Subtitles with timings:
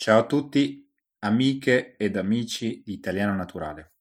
[0.00, 3.96] Ciao a tutti, amiche ed amici di Italiano Naturale.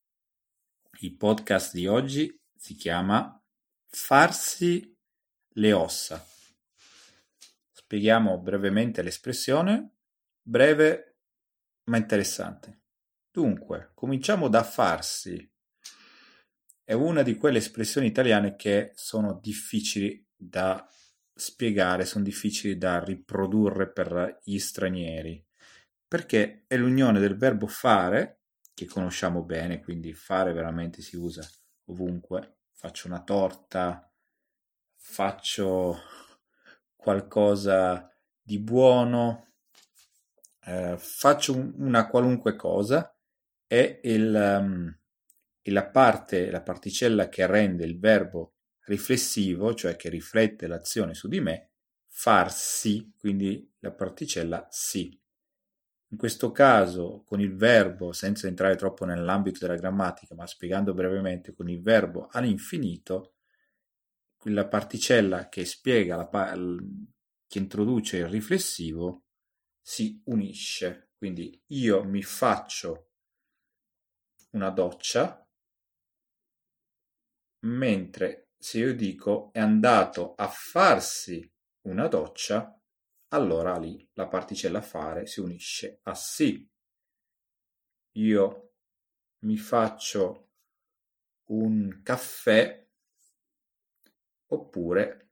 [1.02, 3.38] Il podcast di oggi si chiama
[3.86, 4.97] Farsi
[5.55, 6.25] le ossa.
[7.73, 9.97] Spieghiamo brevemente l'espressione,
[10.41, 11.18] breve
[11.89, 12.84] ma interessante.
[13.29, 15.52] Dunque, cominciamo da farsi.
[16.81, 20.89] È una di quelle espressioni italiane che sono difficili da
[21.34, 25.45] spiegare, sono difficili da riprodurre per gli stranieri
[26.10, 28.42] perché è l'unione del verbo fare,
[28.74, 31.47] che conosciamo bene, quindi fare veramente si usa
[31.86, 32.61] ovunque.
[32.73, 34.11] Faccio una torta,
[34.95, 36.00] faccio
[36.95, 38.11] qualcosa
[38.42, 39.53] di buono,
[40.66, 43.16] eh, faccio una qualunque cosa
[43.67, 45.00] e, il, um,
[45.64, 48.55] la parte, la particella che rende il verbo
[48.86, 51.73] riflessivo, cioè che riflette l'azione su di me,
[52.08, 55.19] farsi, quindi la particella si.
[56.11, 61.53] In questo caso, con il verbo, senza entrare troppo nell'ambito della grammatica, ma spiegando brevemente,
[61.53, 63.35] con il verbo all'infinito,
[64.35, 66.55] quella particella che spiega, la,
[67.47, 69.25] che introduce il riflessivo,
[69.81, 71.11] si unisce.
[71.16, 73.11] Quindi io mi faccio
[74.51, 75.47] una doccia,
[77.66, 81.51] mentre se io dico è andato a farsi
[81.81, 82.78] una doccia,
[83.30, 86.67] allora lì la particella fare si unisce a sì.
[88.13, 88.73] Io
[89.39, 90.49] mi faccio
[91.50, 92.88] un caffè
[94.47, 95.30] oppure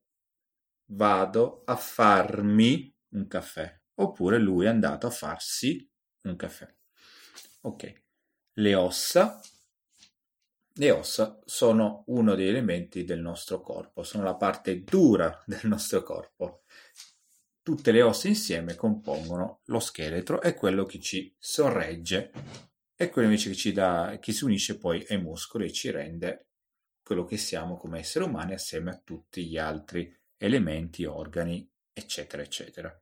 [0.91, 5.89] vado a farmi un caffè oppure lui è andato a farsi
[6.23, 6.73] un caffè.
[7.61, 8.03] Ok,
[8.53, 9.39] le ossa.
[10.79, 16.03] Le ossa sono uno degli elementi del nostro corpo, sono la parte dura del nostro
[16.03, 16.61] corpo
[17.67, 22.31] Tutte le ossa insieme compongono lo scheletro, è quello che ci sorregge,
[22.95, 26.47] è quello invece che ci dà, che si unisce poi ai muscoli e ci rende
[27.03, 33.01] quello che siamo come esseri umani assieme a tutti gli altri elementi, organi, eccetera, eccetera.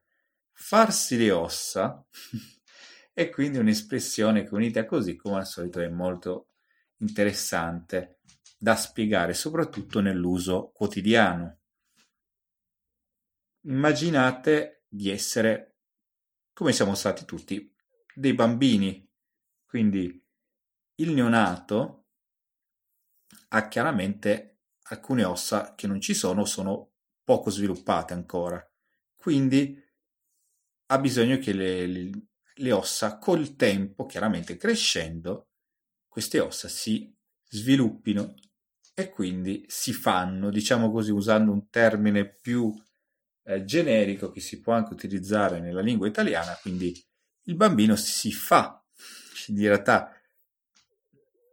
[0.52, 2.04] Farsi le ossa
[3.14, 6.54] è quindi un'espressione che unita così come al solito è molto
[7.02, 8.18] interessante
[8.58, 11.60] da spiegare, soprattutto nell'uso quotidiano
[13.66, 15.78] immaginate di essere,
[16.54, 17.74] come siamo stati tutti,
[18.14, 19.08] dei bambini.
[19.66, 20.24] Quindi
[20.96, 22.08] il neonato
[23.50, 26.94] ha chiaramente alcune ossa che non ci sono, sono
[27.24, 28.64] poco sviluppate ancora.
[29.16, 29.82] Quindi
[30.88, 31.88] ha bisogno che le,
[32.54, 35.50] le, ossa col tempo, chiaramente crescendo,
[36.08, 37.14] queste ossa si
[37.50, 38.36] sviluppino
[38.94, 42.74] e quindi si fanno, diciamo così, usando un termine più
[43.46, 46.94] eh, generico che si può anche utilizzare nella lingua italiana, quindi
[47.44, 48.84] il bambino si fa,
[49.48, 50.12] in realtà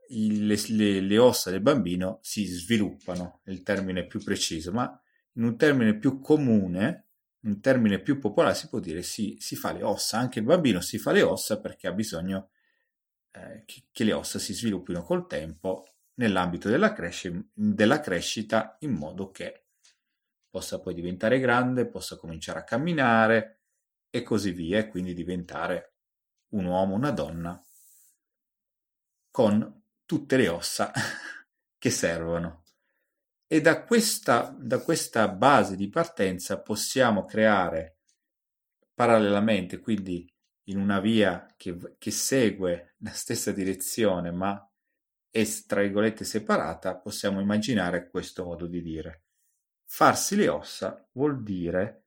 [0.09, 5.01] le, le, le, ossa del bambino si sviluppano, è il termine più preciso, ma
[5.35, 7.09] in un termine più comune,
[7.41, 10.81] un termine più popolare si può dire si, si fa le ossa, anche il bambino
[10.81, 12.51] si fa le ossa perché ha bisogno
[13.33, 18.93] eh, che, che, le ossa si sviluppino col tempo nell'ambito della, cresci- della crescita in
[18.93, 19.62] modo che
[20.53, 23.63] possa poi diventare grande, possa cominciare a camminare
[24.11, 25.95] e così via, e quindi diventare
[26.51, 27.59] un uomo, una donna
[29.31, 30.93] con tutte le ossa
[31.79, 32.65] che servono.
[33.47, 38.01] E da questa, da questa base di partenza possiamo creare
[38.93, 40.31] parallelamente, quindi
[40.65, 44.71] in una via che, che segue la stessa direzione ma
[45.31, 49.22] è tra virgolette separata, possiamo immaginare questo modo di dire.
[49.95, 52.07] Farsi le ossa vuol dire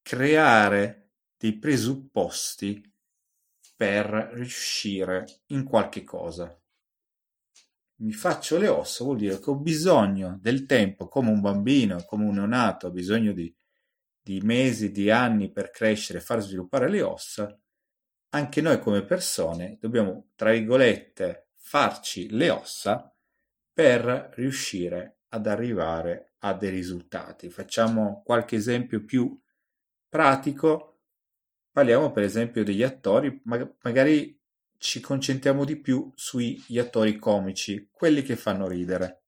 [0.00, 2.82] creare dei presupposti
[3.76, 6.58] per riuscire in qualche cosa.
[7.96, 12.24] Mi faccio le ossa vuol dire che ho bisogno del tempo, come un bambino, come
[12.24, 13.54] un neonato, ha bisogno di,
[14.18, 17.60] di mesi, di anni per crescere far sviluppare le ossa.
[18.30, 23.15] Anche noi come persone dobbiamo, tra virgolette, farci le ossa
[23.76, 27.50] per riuscire ad arrivare a dei risultati.
[27.50, 29.38] Facciamo qualche esempio più
[30.08, 31.00] pratico.
[31.70, 34.40] Parliamo per esempio degli attori, magari
[34.78, 39.24] ci concentriamo di più sugli attori comici, quelli che fanno ridere.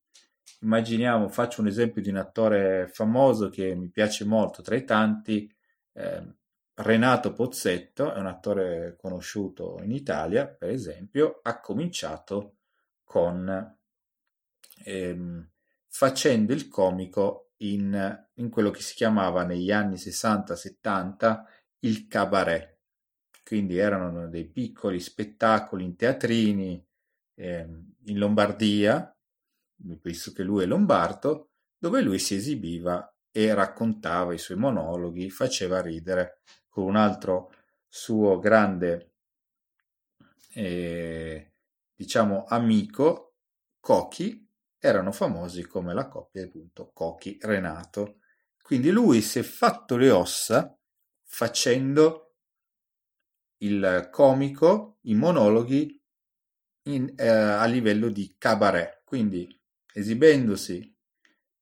[0.62, 5.54] Immaginiamo, faccio un esempio di un attore famoso che mi piace molto tra i tanti,
[5.92, 6.36] eh,
[6.72, 12.54] Renato Pozzetto, è un attore conosciuto in Italia, per esempio, ha cominciato
[13.04, 13.76] con
[14.84, 15.48] ehm,
[15.88, 21.42] facendo il comico in, in quello che si chiamava negli anni 60-70
[21.80, 22.76] il cabaret.
[23.44, 26.84] quindi erano dei piccoli spettacoli in teatrini
[27.34, 27.66] eh,
[28.04, 29.16] in Lombardia,
[29.76, 35.80] visto che lui è lombardo, dove lui si esibiva e raccontava i suoi monologhi, faceva
[35.80, 37.52] ridere con un altro
[37.88, 39.12] suo grande
[40.54, 41.52] eh,
[41.94, 43.36] diciamo amico
[43.80, 44.47] Cochi
[44.78, 48.18] erano famosi come la coppia appunto Cochi Renato
[48.68, 50.78] quindi lui si è fatto le ossa
[51.24, 52.34] facendo
[53.62, 55.98] il comico, i monologhi
[56.82, 59.00] in, eh, a livello di cabaret.
[59.04, 59.58] Quindi
[59.90, 60.94] esibendosi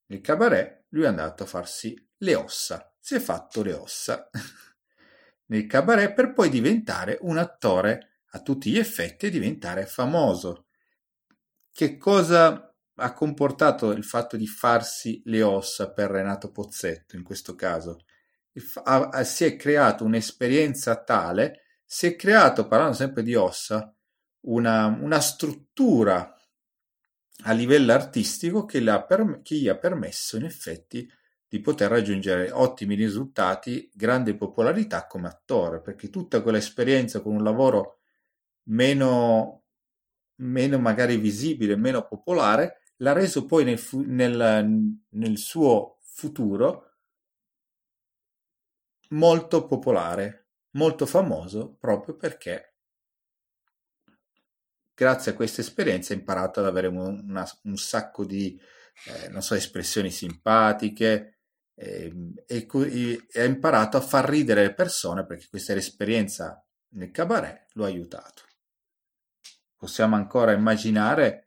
[0.06, 2.92] nel cabaret, lui è andato a farsi le ossa.
[2.98, 4.28] Si è fatto le ossa
[5.46, 10.66] nel cabaret per poi diventare un attore a tutti gli effetti e diventare famoso.
[11.70, 12.65] Che cosa
[12.96, 18.04] ha comportato il fatto di farsi le ossa per Renato Pozzetto in questo caso?
[19.24, 23.94] si è creato un'esperienza tale si è creato, parlando sempre di ossa,
[24.46, 26.34] una, una struttura
[27.44, 31.08] a livello artistico che, per, che gli ha permesso in effetti
[31.48, 38.00] di poter raggiungere ottimi risultati, grande popolarità come attore, perché tutta quell'esperienza con un lavoro
[38.64, 39.62] meno,
[40.40, 46.92] meno magari visibile, meno popolare, l'ha reso poi nel, nel, nel suo futuro
[49.10, 52.74] molto popolare, molto famoso proprio perché
[54.94, 58.58] grazie a questa esperienza ha imparato ad avere una, un sacco di
[59.08, 61.40] eh, so, espressioni simpatiche
[61.74, 66.64] eh, e, e, ha imparato a far ridere le persone perché questa esperienza
[66.94, 68.42] nel cabaret lo ha aiutato.
[69.76, 71.45] Possiamo ancora immaginare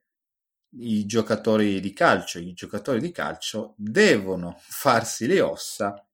[0.78, 2.40] i giocatori di calcio.
[2.40, 6.06] I giocatori di calcio devono farsi le ossa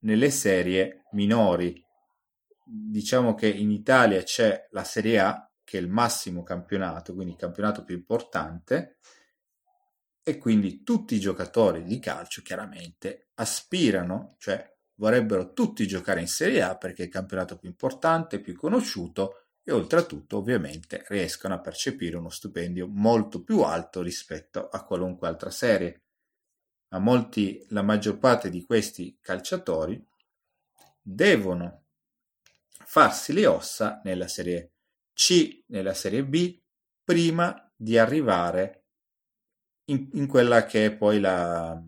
[0.00, 1.84] nelle serie minori
[2.68, 7.38] diciamo che in Italia c'è la Serie A, che è il massimo campionato, quindi il
[7.38, 8.98] campionato più importante,
[10.22, 16.62] e quindi tutti i giocatori di calcio chiaramente aspirano, cioè vorrebbero tutti giocare in Serie
[16.62, 22.16] A perché è il campionato più importante, più conosciuto e oltretutto ovviamente riescono a percepire
[22.16, 26.04] uno stipendio molto più alto rispetto a qualunque altra serie.
[26.90, 30.00] Ma molti, la maggior parte di questi calciatori
[31.02, 31.82] devono
[32.84, 34.74] farsi le ossa nella serie
[35.12, 36.60] C, nella serie B,
[37.02, 38.84] prima di arrivare
[39.86, 41.82] in, in quella che è poi la,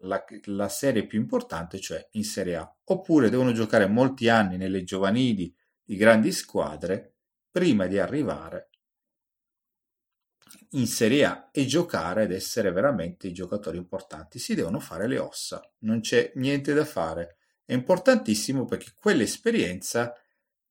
[0.00, 2.76] la, la, serie più importante, cioè in Serie A.
[2.84, 7.11] Oppure devono giocare molti anni nelle giovanili di grandi squadre
[7.52, 8.70] prima di arrivare
[10.70, 14.38] in Serie A e giocare ed essere veramente i giocatori importanti.
[14.38, 17.36] Si devono fare le ossa, non c'è niente da fare.
[17.64, 20.14] È importantissimo perché quell'esperienza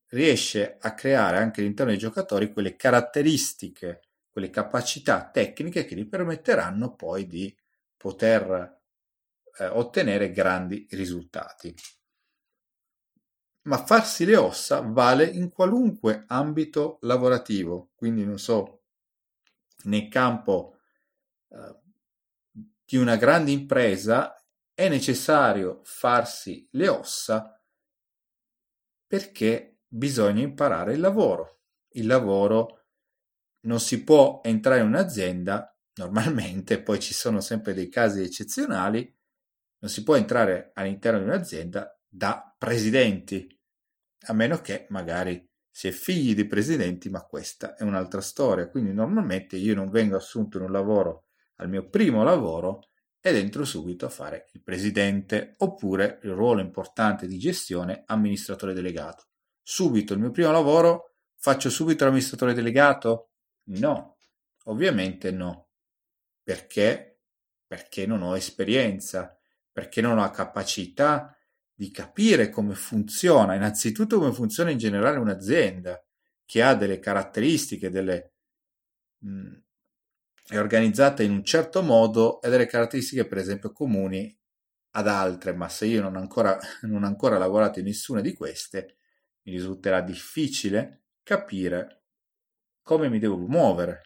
[0.07, 6.95] riesce a creare anche all'interno dei giocatori quelle caratteristiche, quelle capacità tecniche che gli permetteranno
[6.95, 7.55] poi di
[7.95, 8.79] poter
[9.57, 11.73] eh, ottenere grandi risultati.
[13.63, 18.81] Ma farsi le ossa vale in qualunque ambito lavorativo, quindi non so,
[19.83, 20.77] nel campo
[21.49, 21.79] eh,
[22.85, 24.35] di una grande impresa
[24.73, 27.61] è necessario farsi le ossa
[29.05, 31.59] perché bisogna imparare il lavoro.
[31.93, 32.85] Il lavoro
[33.61, 39.13] non si può entrare in un'azienda, normalmente, poi ci sono sempre dei casi eccezionali,
[39.79, 43.47] non si può entrare all'interno di un'azienda da presidenti,
[44.27, 48.67] a meno che magari si è figli di presidenti, ma questa è un'altra storia.
[48.67, 51.27] Quindi normalmente io non vengo assunto in un lavoro,
[51.57, 52.89] al mio primo lavoro,
[53.21, 59.27] ed entro subito a fare il presidente oppure il ruolo importante di gestione amministratore delegato
[59.63, 63.31] subito il mio primo lavoro, faccio subito l'amministratore delegato?
[63.69, 64.17] No,
[64.65, 65.69] ovviamente no.
[66.43, 67.21] Perché?
[67.65, 69.37] Perché non ho esperienza,
[69.71, 71.35] perché non ho capacità
[71.81, 75.99] di capire come funziona, innanzitutto come funziona in generale un'azienda
[76.45, 78.33] che ha delle caratteristiche, delle,
[79.23, 79.53] mh, mm,
[80.47, 84.31] è organizzata in un certo modo e delle caratteristiche per esempio comuni
[84.91, 88.97] ad altre, ma se io non ancora, non ho ancora lavorato in nessuna di queste,
[89.45, 92.03] mi risulterà difficile capire
[92.83, 94.03] come mi devo muovere.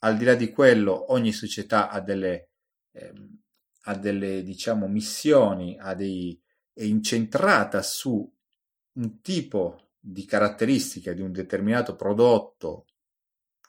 [0.00, 2.48] Al di là di quello, ogni società ha delle,
[2.90, 3.38] ehm,
[3.82, 6.43] ha delle diciamo, missioni, ha dei,
[6.74, 8.30] è incentrata su
[8.96, 12.86] un tipo di caratteristiche di un determinato prodotto,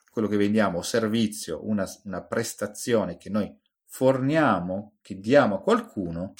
[0.09, 6.33] quello che vendiamo, servizio, una, una prestazione che noi forniamo, che diamo a qualcuno,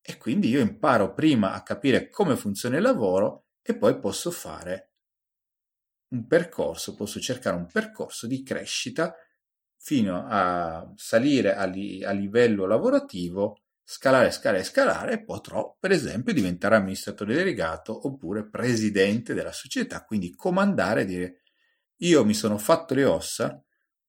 [0.00, 4.92] e quindi io imparo prima a capire come funziona il lavoro e poi posso fare
[6.08, 9.14] un percorso, posso cercare un percorso di crescita
[9.76, 16.76] fino a salire a, li, a livello lavorativo, scalare, scalare, scalare potrò per esempio diventare
[16.76, 21.42] amministratore delegato oppure presidente della società, quindi comandare e dire
[21.98, 23.62] io mi sono fatto le ossa,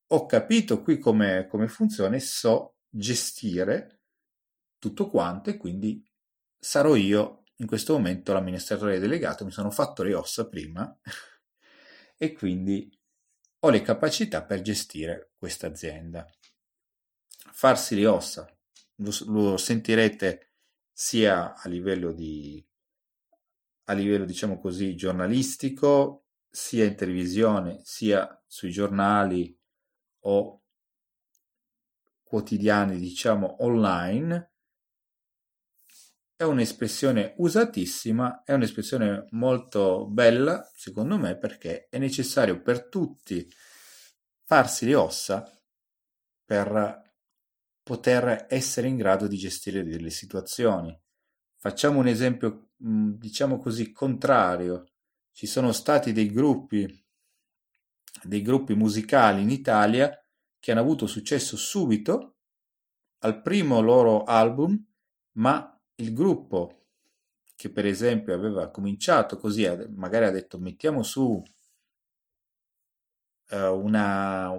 [0.07, 4.01] ho capito qui come, come funziona e so gestire
[4.79, 6.03] tutto quanto e quindi
[6.57, 10.97] sarò io in questo momento l'amministratore delegato, mi sono fatto le ossa prima
[12.17, 12.89] e quindi
[13.59, 16.25] ho le capacità per gestire questa azienda.
[17.51, 18.54] Farsi le ossa,
[18.95, 20.51] lo, lo sentirete
[20.91, 22.63] sia a livello di
[23.87, 29.55] a livello diciamo così giornalistico, sia in televisione, sia sui giornali
[30.21, 30.63] o
[32.23, 34.51] quotidiani diciamo online
[36.37, 43.49] è un'espressione usatissima, è un'espressione molto bella, secondo me, perché è necessario per tutti
[44.43, 45.49] farsi le ossa
[46.43, 47.04] per
[47.85, 50.99] poter essere in grado di gestire delle situazioni.
[51.55, 54.87] Facciamo un esempio, mm, diciamo così, contrario.
[55.31, 57.05] Ci sono stati dei gruppi,
[58.23, 60.11] dei gruppi musicali in Italia
[60.59, 62.37] che hanno avuto successo subito
[63.19, 64.83] al primo loro album,
[65.33, 66.87] ma il gruppo
[67.55, 71.39] che per esempio aveva cominciato così, magari ha detto mettiamo su
[73.51, 74.49] uh, una,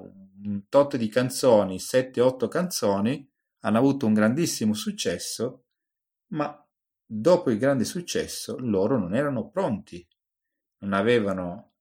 [0.47, 3.29] un tot di canzoni, 7-8 canzoni,
[3.61, 5.65] hanno avuto un grandissimo successo,
[6.29, 6.65] ma
[7.05, 10.07] dopo il grande successo loro non erano pronti,
[10.79, 11.73] non avevano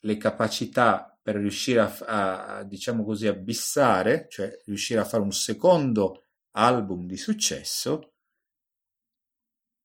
[0.00, 5.32] le capacità per riuscire a, a diciamo così, a bissare, cioè riuscire a fare un
[5.32, 8.12] secondo album di successo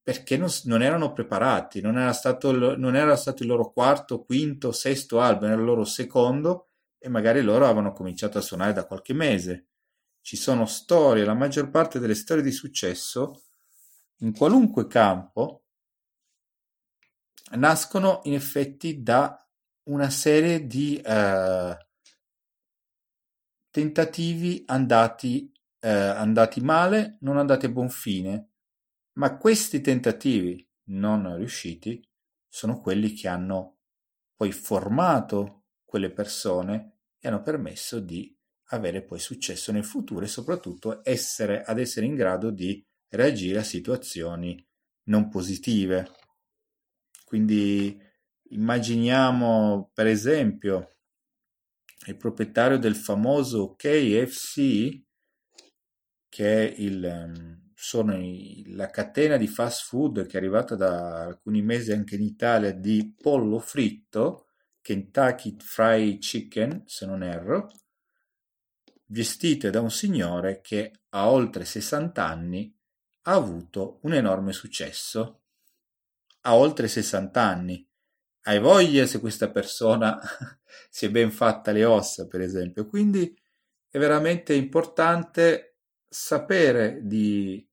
[0.01, 4.71] perché non, non erano preparati, non era, stato, non era stato il loro quarto, quinto,
[4.71, 6.68] sesto album, era il loro secondo
[6.99, 9.69] e magari loro avevano cominciato a suonare da qualche mese.
[10.21, 13.45] Ci sono storie, la maggior parte delle storie di successo
[14.17, 15.63] in qualunque campo
[17.51, 19.35] nascono in effetti da
[19.83, 21.77] una serie di eh,
[23.71, 28.49] tentativi andati, eh, andati male, non andati a buon fine
[29.19, 32.01] ma questi tentativi non riusciti
[32.47, 33.79] sono quelli che hanno
[34.35, 35.58] poi formato
[35.89, 38.33] quelle persone e hanno permesso di
[38.71, 43.63] avere poi successo nel futuro e soprattutto essere, ad essere in grado di reagire a
[43.63, 44.63] situazioni
[45.05, 46.11] non positive.
[47.25, 47.99] Quindi
[48.49, 50.97] immaginiamo per esempio
[52.05, 55.01] il proprietario del famoso KFC
[56.29, 58.15] che è il, ehm, sono
[58.67, 63.15] la catena di fast food che è arrivata da alcuni mesi anche in Italia di
[63.19, 64.48] pollo fritto,
[64.81, 67.69] Kentucky Fried Chicken, se non erro,
[69.05, 72.75] gestite da un signore che a oltre 60 anni
[73.23, 75.41] ha avuto un enorme successo.
[76.41, 77.87] A oltre 60 anni.
[78.43, 80.17] Hai voglia se questa persona
[80.89, 82.87] si è ben fatta le ossa, per esempio.
[82.87, 83.37] Quindi
[83.89, 87.67] è veramente importante sapere di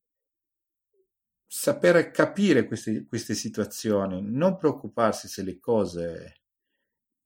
[1.47, 6.41] sapere capire queste, queste situazioni, non preoccuparsi se le cose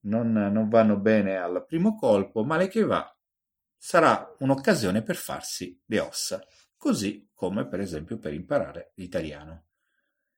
[0.03, 3.15] non, non vanno bene al primo colpo, male che va,
[3.77, 6.45] sarà un'occasione per farsi le ossa,
[6.77, 9.65] così come per esempio per imparare l'italiano.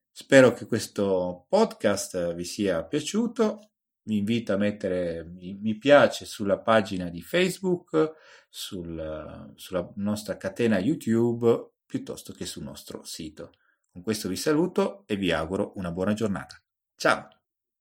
[0.09, 3.71] Spero che questo podcast vi sia piaciuto.
[4.03, 8.13] Vi invito a mettere mi, piace sulla pagina di Facebook,
[8.49, 13.53] sul, sulla nostra catena YouTube, piuttosto che sul nostro sito.
[13.91, 16.61] Con questo vi saluto e vi auguro una buona giornata.
[16.95, 17.42] Ciao!